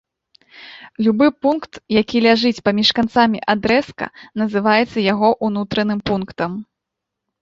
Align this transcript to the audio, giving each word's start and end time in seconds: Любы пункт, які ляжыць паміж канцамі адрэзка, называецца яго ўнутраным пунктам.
Любы 1.07 1.27
пункт, 1.45 1.71
які 1.99 2.17
ляжыць 2.27 2.63
паміж 2.69 2.89
канцамі 3.01 3.43
адрэзка, 3.55 4.05
называецца 4.43 4.97
яго 5.13 5.29
ўнутраным 5.49 5.99
пунктам. 6.13 6.51